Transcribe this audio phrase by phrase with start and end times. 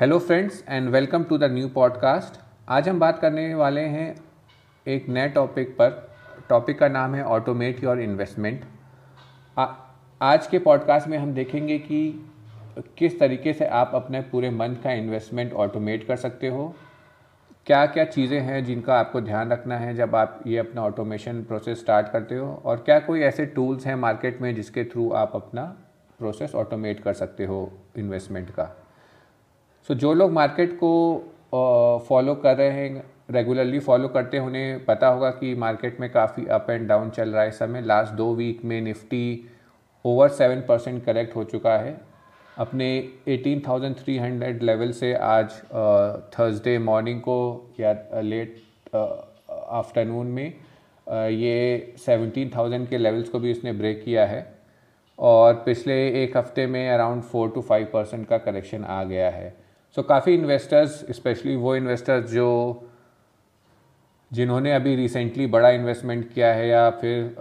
[0.00, 2.38] Hello friends and welcome to the new podcast
[2.68, 4.16] आज हम बात करने वाले हैं
[4.86, 5.90] एक नए टॉपिक पर।
[6.48, 8.64] टॉपिक का नाम है ऑटोमेट योर इन्वेस्टमेंट
[10.22, 12.30] आज के पॉडकास्ट में हम देखेंगे कि
[12.98, 16.74] किस तरीके से आप अपने पूरे मंथ का इन्वेस्टमेंट ऑटोमेट कर सकते हो।
[17.66, 21.80] क्या क्या चीज़ें हैं जिनका आपको ध्यान रखना है जब आप ये अपना ऑटोमेशन प्रोसेस
[21.80, 25.64] स्टार्ट करते हो और क्या कोई ऐसे टूल्स हैं मार्केट में जिसके थ्रू आप अपना
[26.18, 28.74] प्रोसेस ऑटोमेट कर सकते हो इन्वेस्टमेंट का।
[29.88, 34.84] सो so, जो लोग मार्केट को फॉलो कर रहे हैं रेगुलरली फॉलो करते हैं उन्हें
[34.84, 38.12] पता होगा कि मार्केट में काफ़ी अप एंड डाउन चल रहा है। इस समय लास्ट
[38.12, 39.48] दो वीक में Nifty
[40.04, 42.00] over seven percent correct हो चुका है।
[42.58, 42.88] अपने
[43.28, 45.50] 18,300 लेवल से आज
[46.34, 47.36] थर्सडे मॉर्निंग को
[47.80, 48.56] या लेट
[48.94, 54.40] आफ्टरनून में uh, ये 17,000 के लेवल्स को भी इसने ब्रेक किया है।
[55.18, 59.65] और पिछले एक हफ़्ते में around four to five percent का करेक्शन आ गया है।
[59.96, 62.48] सो so, काफ़ी इन्वेस्टर्स स्पेशली वो इन्वेस्टर्स जो
[64.32, 67.34] जिन्होंने अभी रिसेंटली बड़ा इन्वेस्टमेंट किया है या फिर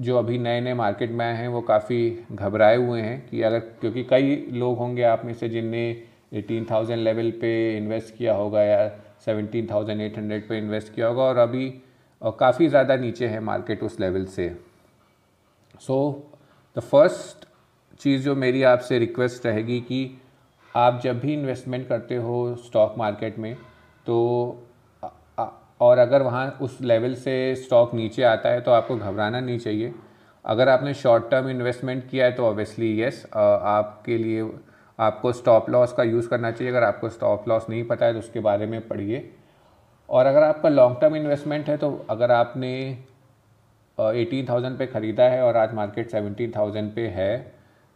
[0.00, 2.00] जो अभी नए नए मार्केट में आए हैं वो काफ़ी
[2.32, 5.86] घबराए हुए हैं कि अगर क्योंकि कई लोग होंगे आप में से जिनने
[6.34, 8.88] एटीन थाउज़ेंड लेवल पे इन्वेस्ट किया होगा या
[9.24, 11.68] सेवनटीन थाउज़ेंड एट हंड्रेड पर इन्वेस्ट किया होगा और अभी
[12.22, 14.56] काफ़ी ज़्यादा नीचे है मार्केट उस लेवल से।
[15.80, 16.30] सो
[16.76, 17.46] द फ़र्स्ट
[18.00, 20.18] चीज़ जो मेरी आपसे रिक्वेस्ट रहेगी कि
[20.78, 23.54] आप जब भी इन्वेस्टमेंट करते हो स्टॉक मार्केट में
[24.06, 24.18] तो
[25.80, 29.92] और अगर वहाँ उस लेवल से स्टॉक नीचे आता है तो आपको घबराना नहीं चाहिए।
[30.44, 34.48] अगर आपने शॉर्ट टर्म इन्वेस्टमेंट किया है तो ऑब्वियसली येस आपके लिए,
[34.98, 38.18] आपको स्टॉप लॉस का यूज़ करना चाहिए। अगर आपको स्टॉप लॉस नहीं पता है तो
[38.18, 39.30] उसके बारे में पढ़िए।
[40.08, 42.72] और अगर आपका लॉन्ग टर्म इन्वेस्टमेंट है तो अगर आपने
[43.98, 47.36] एटीन थाउज़ेंड पे ख़रीदा है और आज मार्केट सेवनटीन थाउज़ेंड पे है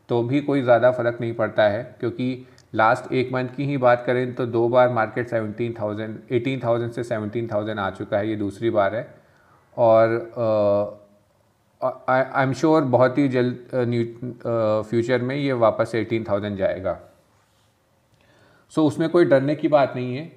[0.09, 4.03] तो भी कोई ज़्यादा फ़र्क नहीं पड़ता है, क्योंकि लास्ट एक मंथ की ही बात
[4.07, 8.29] करें तो दो बार market seventeen thousand eighteen thousand से सेवनटीन थाउज़ेंड आ चुका है
[8.29, 9.07] ये दूसरी बार है।
[9.77, 11.01] और
[11.81, 16.99] आई एम श्योर बहुत ही जल्द फ्यूचर में ये वापस एटीन थाउज़ेंड जाएगा।
[18.73, 20.31] सो so, उसमें कोई डरने की बात नहीं है।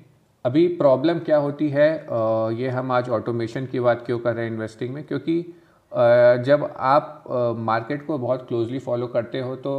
[0.46, 4.46] अभी प्रॉब्लम क्या होती है uh, ये हम आज ऑटोमेशन की बात क्यों कर रहे
[4.46, 5.04] हैं इन्वेस्टिंग में?
[5.04, 7.24] क्योंकि uh, जब आप
[7.60, 9.74] मार्केट को बहुत क्लोजली फॉलो करते हो तो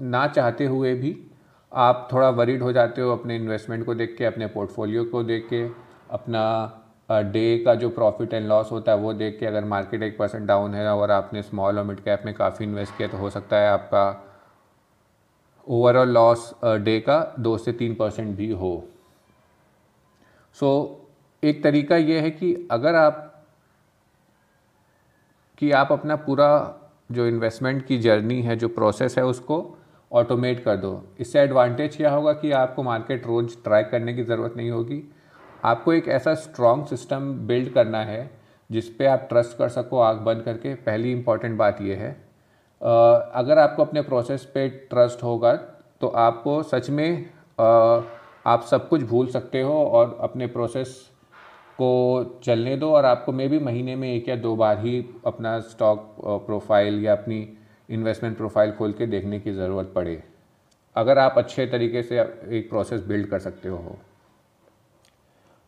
[0.00, 1.26] ना चाहते हुए भी
[1.72, 5.46] आप थोड़ा वरीड हो जाते हो अपने इन्वेस्टमेंट को देख के अपने पोर्टफोलियो को देख
[5.48, 5.68] के
[6.10, 10.18] अपना डे का जो प्रॉफिट एंड लॉस होता है वो देख के अगर मार्केट एक
[10.18, 13.30] परसेंट डाउन है और आपने स्मॉल और मिड कैप में काफ़ी इन्वेस्ट किया तो हो
[13.30, 14.22] सकता है आपका
[15.68, 18.84] ओवरऑल लॉस डे का दो से तीन परसेंट भी हो।
[20.54, 23.44] सो so, एक तरीका ये है कि अगर आप
[25.58, 26.78] कि आप अपना पूरा
[27.12, 29.78] जो इन्वेस्टमेंट की जर्नी है जो प्रोसेस है उसको
[30.12, 34.54] ऑटोमेट कर दो। इससे एडवांटेज क्या होगा कि आपको मार्केट रोज़ ट्राई करने की ज़रूरत
[34.56, 35.02] नहीं होगी।
[35.64, 38.30] आपको एक ऐसा स्ट्रॉन्ग सिस्टम बिल्ड करना है,
[38.70, 42.10] जिस पे आप ट्रस्ट कर सको आग बंद करके। पहली इंपॉर्टेंट बात यह है।
[42.80, 45.54] अगर आपको अपने प्रोसेस पे ट्रस्ट होगा
[46.00, 50.96] तो आपको सच में आप सब कुछ भूल सकते हो और अपने प्रोसेस
[51.78, 55.58] को चलने दो। और आपको मे भी महीने में एक या दो बार ही अपना
[55.62, 56.14] स्टॉक
[56.46, 57.40] प्रोफ़ाइल या अपनी
[57.88, 60.22] इन्वेस्टमेंट प्रोफ़ाइल खोल के देखने की ज़रूरत पड़े।
[60.96, 63.98] अगर आप अच्छे तरीके से एक प्रोसेस बिल्ड कर सकते हो।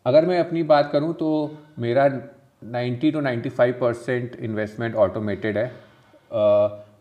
[0.07, 1.29] अगर मैं अपनी बात करूँ तो
[1.79, 2.07] मेरा
[2.75, 5.71] 90 टू 95 परसेंट इन्वेस्टमेंट ऑटोमेटेड है।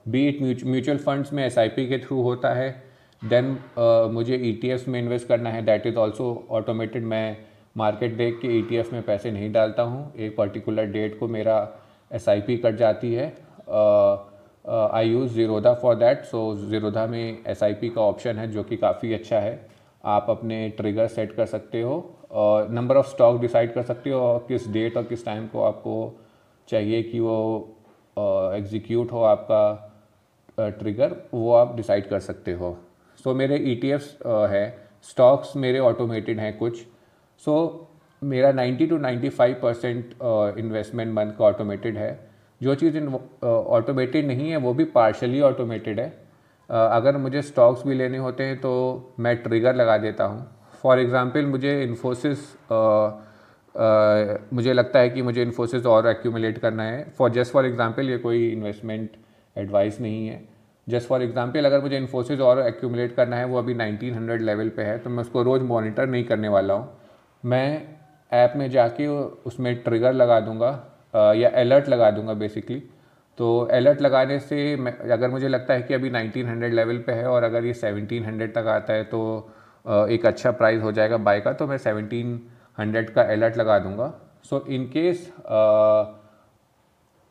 [0.07, 2.69] बी इट म्यूचुअल फंड्स में एसआईपी के थ्रू होता है।
[3.21, 7.37] देन uh, मुझे ई e में इन्वेस्ट करना है। दैट इज़ ऑल्सो ऑटोमेटेड मैं
[7.77, 11.57] मार्केट देख के ई e में पैसे नहीं डालता हूँ। एक पर्टिकुलर डेट को मेरा
[12.11, 14.36] एसआईपी कट जाती है। uh,
[14.67, 19.13] I use Zerodha for that so Zerodha में एसआईपी का ऑप्शन है जो कि काफ़ी
[19.13, 19.67] अच्छा है।
[20.03, 21.95] आप अपने ट्रिगर सेट कर सकते हो
[22.31, 25.61] और नंबर ऑफ़ स्टॉक डिसाइड कर सकते हो और किस डेट और किस टाइम को
[25.63, 25.95] आपको
[26.67, 27.37] चाहिए कि वो
[28.55, 29.63] एग्जीक्यूट हो आपका
[30.59, 32.77] ट्रिगर वो आप डिसाइड कर सकते हो।
[33.19, 33.97] सो so, मेरे ई
[34.51, 36.77] है। स्टॉक्स मेरे ऑटोमेटेड हैं कुछ।
[37.41, 40.13] सो so, मेरा 90 टू 95 परसेंट
[40.59, 42.26] इन्वेस्टमेंट मंथ का ऑटोमेटेड है।
[42.61, 42.97] जो चीज़
[43.45, 46.07] ऑटोमेटेड नहीं है, वो भी पार्शली ऑटोमेटेड है।
[46.69, 48.71] अगर मुझे स्टॉक्स भी लेने होते हैं तो
[49.19, 50.47] मैं ट्रिगर लगा देता हूँ।
[50.81, 52.53] फॉर एग्ज़ाम्पल मुझे इन्फोसिस
[54.53, 58.17] मुझे लगता है कि मुझे इन्फोसिस और एक्यूमुलेट करना है। फॉर जस्ट फॉर एग्ज़ाम्पल ये
[58.17, 59.09] कोई इन्वेस्टमेंट
[59.55, 60.41] एडवाइस नहीं है।
[60.87, 64.83] जस्ट फॉर एग्ज़ाम्पल अगर मुझे इन्फोसिस और एक्यूमुलेट करना है, वो अभी 1900 लेवल पे
[64.83, 66.89] है तो मैं उसको रोज़ मॉनिटर नहीं करने वाला हूँ।
[67.43, 67.81] मैं
[68.31, 70.71] ऐप में जाके उसमें ट्रिगर लगा दूँगा।
[71.13, 72.79] या अलर्ट लगा दूँगा बेसिकली
[73.37, 74.73] तो अलर्ट लगाने से
[75.11, 78.67] अगर मुझे लगता है कि अभी 1900 लेवल पे है और अगर ये 1700 तक
[78.67, 79.19] आता है तो
[80.09, 84.13] एक अच्छा प्राइस हो जाएगा बाय का तो मैं 1700 का अलर्ट लगा दूँगा.
[84.43, 85.27] सो इन केस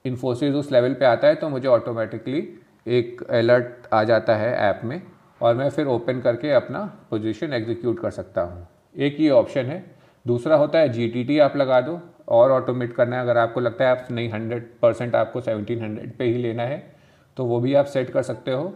[0.05, 2.49] इन्फोसिस उस लेवल पे आता है तो मुझे ऑटोमेटिकली
[2.89, 5.01] एक अलर्ट आ जाता है ऐप में
[5.41, 6.81] और मैं फिर ओपन करके अपना
[7.11, 8.67] पोजीशन एग्जीक्यूट कर सकता हूँ.
[8.97, 9.85] एक ये ऑप्शन है.
[10.25, 12.01] दूसरा होता है जीटीटी आप लगा दो.
[12.29, 16.17] और ऑटोमेट करना है। अगर आपको लगता है आप नहीं हंड्रेड परसेंट आपको सेवनटीन हंड्रेड
[16.17, 16.79] पे ही लेना है
[17.37, 18.73] तो वो भी आप सेट कर सकते हो।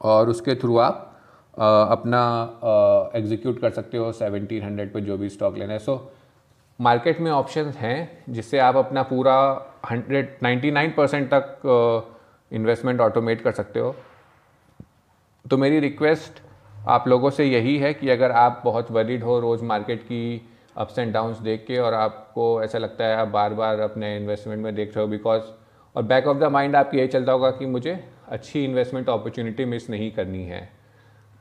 [0.00, 1.06] और उसके थ्रू आप
[1.54, 2.20] आ, अपना
[3.14, 6.12] एग्जीक्यूट कर सकते हो सेवनटीन हंड्रेड पर जो भी स्टॉक लेना है। सो
[6.80, 9.34] मार्केट में ऑप्शन हैं जिससे आप अपना पूरा
[9.90, 11.58] हंड्रेड नाइन्टी नाइन परसेंट तक
[12.52, 13.94] इन्वेस्टमेंट ऑटोमेट कर सकते हो।
[15.44, 16.40] तो मेरी रिक्वेस्ट
[16.88, 20.98] आप लोगों से यही है कि अगर आप बहुत वरीड हो रोज़ मार्केट की अप्स
[20.98, 24.74] एंड डाउन्स देख के और आपको ऐसा लगता है आप बार बार अपने इन्वेस्टमेंट में
[24.74, 25.42] देख रहे हो बिकॉज़
[25.94, 29.90] और बैक ऑफ़ द माइंड आपकी यही चलता होगा कि मुझे अच्छी इन्वेस्टमेंट अपॉर्चुनिटी मिस
[29.90, 30.60] नहीं करनी है।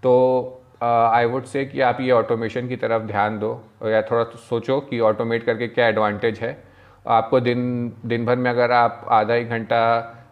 [0.03, 3.51] तो आई वुड से कि आप ये ऑटोमेशन की तरफ़ ध्यान दो
[3.85, 6.57] या थोड़ा सोचो कि ऑटोमेट करके क्या एडवांटेज है।
[7.05, 9.81] आपको दिन दिन भर में अगर आप आधा एक घंटा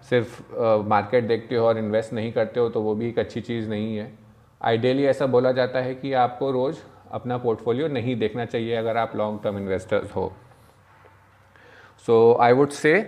[0.10, 0.42] सिर्फ़
[0.88, 3.70] मार्केट uh, देखते हो और इन्वेस्ट नहीं करते हो तो वो भी एक अच्छी चीज़
[3.70, 4.12] नहीं है।
[4.62, 6.78] आइडियली ऐसा बोला जाता है कि आपको रोज़
[7.12, 10.32] अपना पोर्टफोलियो नहीं देखना चाहिए अगर आप लॉन्ग टर्म इन्वेस्टर्स हो।
[12.06, 13.02] सो आई वुड से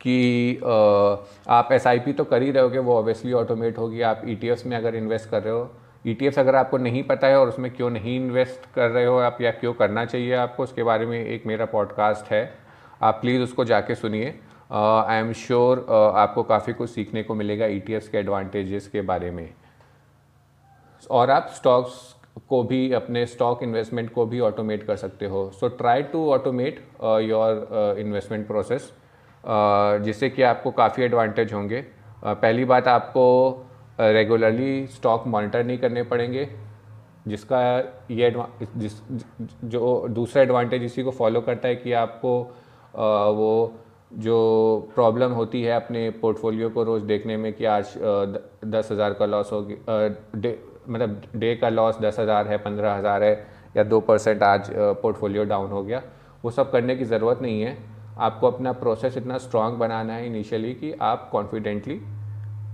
[0.00, 1.18] कि uh,
[1.48, 4.94] आप एसआईपी तो कर ही रहोगे वो ऑब्वियसली ऑटोमेट होगी। आप ई e में अगर
[4.94, 5.70] इन्वेस्ट कर रहे हो
[6.06, 9.16] ई e अगर आपको नहीं पता है और उसमें क्यों नहीं इन्वेस्ट कर रहे हो
[9.18, 12.42] आप या क्यों करना चाहिए आपको उसके बारे में एक मेरा पॉडकास्ट है।
[13.02, 14.38] आप प्लीज़ उसको जाके सुनिए।
[14.72, 19.30] आई एम श्योर आपको काफ़ी कुछ सीखने को मिलेगा ई e के एडवांटेजेस के बारे
[19.30, 19.48] में।
[21.10, 22.14] और आप स्टॉक्स
[22.48, 26.80] को भी अपने स्टॉक इन्वेस्टमेंट को भी ऑटोमेट कर सकते हो। So try to automate
[27.22, 28.92] your investment process
[30.04, 31.84] जिससे कि आपको काफ़ी एडवांटेज होंगे।
[32.18, 33.24] Uh, पहली बात आपको
[34.00, 36.48] रेगुलरली स्टॉक मॉनिटर नहीं करने पड़ेंगे
[37.26, 37.60] जिसका
[38.10, 38.30] ये
[38.76, 38.92] जिस
[39.64, 43.72] जो दूसरा एडवांटेज इसी को फॉलो करता है कि आपको uh, वो
[44.18, 48.26] जो प्रॉब्लम होती है अपने पोर्टफोलियो को रोज़ देखने में कि आज uh,
[48.66, 49.76] दस हज़ार का लॉस होगी
[50.88, 53.32] मतलब डे का लॉस दस हज़ार है पंद्रह हज़ार है
[53.76, 56.02] या दो परसेंट आज पोर्टफोलियो डाउन हो गया
[56.44, 57.76] वो सब करने की ज़रूरत नहीं है।
[58.18, 62.00] आपको अपना प्रोसेस इतना स्ट्रांग बनाना है इनिशियली कि आप कॉन्फिडेंटली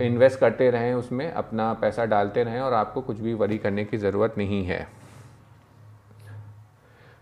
[0.01, 3.97] इन्वेस्ट करते रहें उसमें अपना पैसा डालते रहें और आपको कुछ भी वरी करने की
[3.97, 4.87] ज़रूरत नहीं है।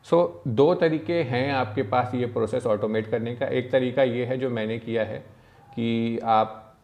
[0.06, 4.26] सो so, दो तरीके हैं आपके पास ये प्रोसेस ऑटोमेट करने का। एक तरीका ये
[4.26, 5.18] है जो मैंने किया है
[5.70, 6.82] कि आप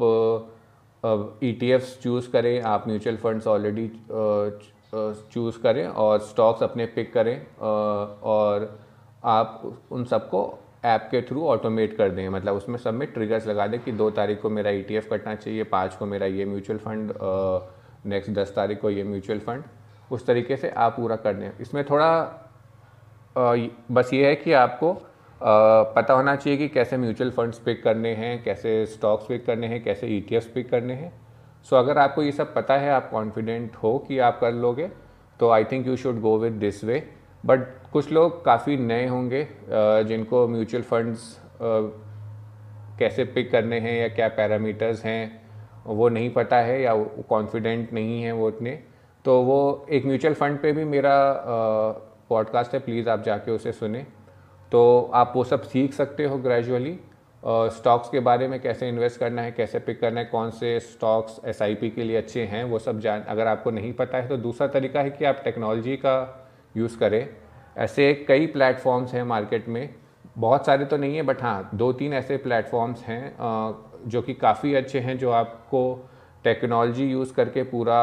[1.03, 3.87] ई चूज़ करें आप म्यूचुअल फंड्स ऑलरेडी
[5.33, 8.79] चूज़ करें और स्टॉक्स अपने पिक करें और
[9.23, 9.61] आप
[9.91, 10.41] उन सबको
[10.85, 14.09] ऐप के थ्रू ऑटोमेट कर दें। मतलब उसमें सब में ट्रिगर्स लगा दें कि दो
[14.11, 17.13] तारीख को मेरा ई e कटना चाहिए पाँच को मेरा ये म्यूचुअल फंड
[18.05, 19.63] नेक्स्ट दस तारीख को ये म्यूचुअल फंड
[20.11, 22.07] उस तरीके से आप पूरा कर दें। इसमें थोड़ा
[23.37, 23.55] आ,
[23.91, 24.93] बस ये है कि आपको
[25.41, 29.83] पता होना चाहिए कि कैसे म्यूचुअल फंड्स पिक करने हैं कैसे स्टॉक्स पिक करने हैं
[29.83, 31.11] कैसे ई e पिक करने हैं।
[31.63, 34.89] सो so, अगर आपको ये सब पता है आप कॉन्फिडेंट हो कि आप कर लोगे
[35.39, 37.01] तो I think you should go with this way
[37.43, 39.47] but कुछ लोग काफ़ी नए होंगे
[40.07, 41.35] जिनको म्यूचुअल फंड्स
[42.99, 45.41] कैसे पिक करने हैं या क्या पैरामीटर्स हैं
[45.85, 46.93] वो नहीं पता है या
[47.29, 48.71] कॉन्फिडेंट नहीं है वो उतने।
[49.25, 51.15] तो वो एक म्यूचुअल फंड पे भी मेरा
[52.29, 54.05] पॉडकास्ट है प्लीज़ आप जाके उसे सुने।
[54.71, 56.97] तो आप वो सब सीख सकते हो ग्रेजुअली
[57.43, 61.39] स्टॉक्स के बारे में कैसे इन्वेस्ट करना है, कैसे पिक करना है, कौन से स्टॉक्स
[61.45, 64.67] एसआईपी के लिए अच्छे हैं, वो सब जान, अगर आपको नहीं पता है तो दूसरा
[64.67, 66.47] तरीका है कि आप टेक्नोलॉजी का
[66.77, 67.27] यूज़ करें।
[67.77, 69.89] ऐसे कई प्लेटफॉर्म्स हैं मार्केट में,
[70.37, 73.35] बहुत सारे तो नहीं है बट हाँ दो तीन ऐसे प्लेटफॉर्म्स हैं
[74.07, 76.09] जो कि काफ़ी अच्छे हैं, जो आपको
[76.43, 78.01] टेक्नोलॉजी यूज़ करके पूरा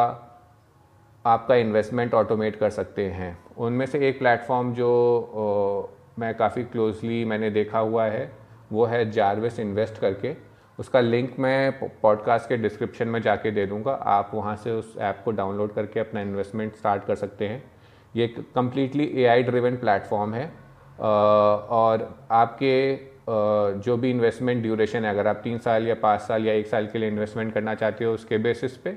[1.24, 7.50] आपका इन्वेस्टमेंट ऑटोमेट कर सकते हैं। उनमें से एक प्लेटफॉर्म जो मैं काफ़ी क्लोजली मैंने
[7.50, 8.30] देखा हुआ है,
[8.72, 10.34] वो है जारविस इन्वेस्ट करके।
[10.78, 15.20] उसका लिंक मैं पॉडकास्ट के डिस्क्रिप्शन में जाके दे दूँगा। आप वहाँ से उस ऐप
[15.24, 17.62] को डाउनलोड करके अपना इन्वेस्टमेंट स्टार्ट कर सकते हैं।
[18.14, 20.46] ये completely A I driven platform है।
[20.98, 23.14] और आपके
[23.80, 26.86] जो भी इन्वेस्टमेंट ड्यूरेशन है, अगर आप तीन साल या पाँच साल या एक साल
[26.86, 28.96] के लिए इन्वेस्टमेंट करना चाहते हो उसके बेसिस पे,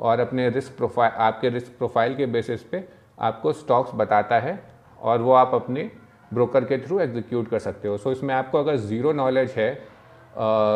[0.00, 2.84] और अपने रिस्क प्रोफ़ाइल आपके रिस्क प्रोफ़ाइल के बेसिस पे
[3.18, 4.58] आपको स्टॉक्स बताता है,
[4.98, 5.90] और वो आप अपने
[6.34, 9.74] ब्रोकर के थ्रू एग्जीक्यूट कर सकते हो। सो so, इसमें आपको अगर ज़ीरो नॉलेज है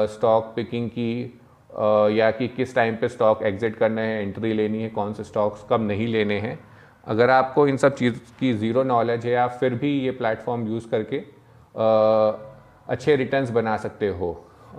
[0.08, 1.40] स्टॉक पिकिंग की
[1.70, 5.24] आ, या कि किस टाइम पे स्टॉक एग्जिट करना है एंट्री लेनी है कौन से
[5.24, 6.58] स्टॉक्स कब नहीं लेने हैं।
[7.06, 10.88] अगर आपको इन सब चीज़ की ज़ीरो नॉलेज है आप फिर भी ये प्लेटफॉर्म यूज़
[10.90, 12.32] करके आ,
[12.88, 14.32] अच्छे रिटर्न्स बना सकते हो।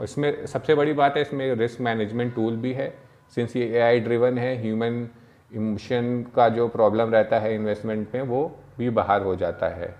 [0.04, 2.94] इसमें सबसे बड़ी बात है इसमें रिस्क मैनेजमेंट टूल भी है।
[3.36, 5.08] सिंस ये ए आई ड्रिवन है ह्यूमन
[5.52, 8.46] इमोशन का जो प्रॉब्लम रहता है इन्वेस्टमेंट में वो
[8.78, 9.96] भी बाहर हो जाता है।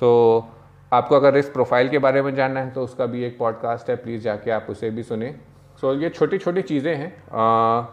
[0.00, 0.08] सो
[0.40, 3.90] so, आपको अगर रिस्क प्रोफ़ाइल के बारे में जानना है तो उसका भी एक पॉडकास्ट
[3.90, 5.34] है प्लीज़ जाके आप उसे भी सुने।
[5.80, 7.84] सो so, ये छोटी छोटी चीज़ें हैं। आ,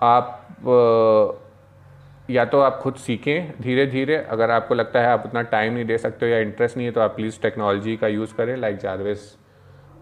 [0.00, 0.42] आप
[2.30, 5.84] या तो आप खुद सीखें धीरे धीरे अगर आपको लगता है आप उतना टाइम नहीं
[5.84, 8.78] दे सकते हो या इंटरेस्ट नहीं है तो आप प्लीज़ टेक्नोलॉजी का यूज़ करें लाइक
[8.78, 9.36] जारवेस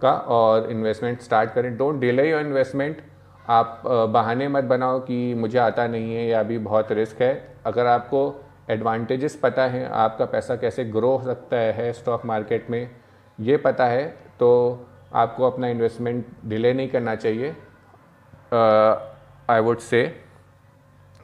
[0.03, 3.03] का और इन्वेस्टमेंट स्टार्ट करें। डोंट डिले योर इन्वेस्टमेंट
[3.49, 7.33] आप बहाने मत बनाओ कि मुझे आता नहीं है या अभी बहुत रिस्क है।
[7.67, 12.91] अगर आपको एडवांटेजेस पता है आपका पैसा कैसे ग्रो हो सकता है स्टॉक मार्केट में
[13.39, 14.07] ये पता है
[14.41, 14.51] तो
[15.15, 17.55] आपको अपना इन्वेस्टमेंट डिले नहीं करना चाहिए।
[19.51, 20.03] आई वुड से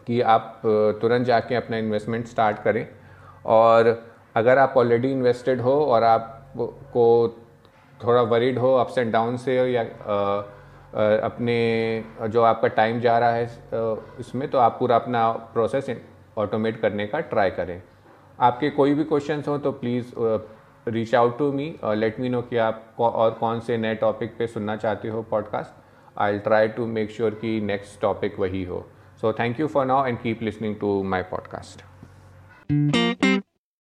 [0.06, 0.60] कि आप
[1.00, 2.86] तुरंत जाके अपना इन्वेस्टमेंट स्टार्ट करें।
[3.46, 3.96] और
[4.36, 7.06] अगर आप ऑलरेडी इन्वेस्टेड हो और आप को
[8.00, 10.42] थोड़ा वरीड हो अप्स एंड डाउन से या आ,
[11.24, 11.56] अपने
[12.28, 13.44] जो आपका टाइम जा रहा है
[14.20, 15.88] इसमें तो आप पूरा अपना प्रोसेस
[16.40, 17.82] ऑटोमेट करने का ट्राई करें।
[18.40, 20.12] आपके कोई भी क्वेश्चंस हो तो please
[20.88, 24.46] reach out to me let me know कि आप और कौन से नए टॉपिक पे
[24.46, 25.72] सुनना चाहते हो podcast
[26.18, 28.86] I try to make sure कि नेक्स्ट टॉपिक वही हो।
[29.20, 31.84] So thank you for now and keep listening to my podcast.